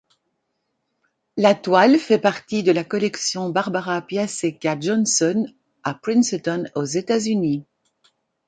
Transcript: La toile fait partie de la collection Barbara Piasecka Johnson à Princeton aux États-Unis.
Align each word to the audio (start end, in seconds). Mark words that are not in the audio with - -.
La 1.37 1.53
toile 1.53 1.99
fait 1.99 2.17
partie 2.17 2.63
de 2.63 2.71
la 2.71 2.83
collection 2.83 3.49
Barbara 3.49 4.01
Piasecka 4.01 4.75
Johnson 4.79 5.45
à 5.83 5.93
Princeton 5.93 6.65
aux 6.73 6.85
États-Unis. 6.85 7.65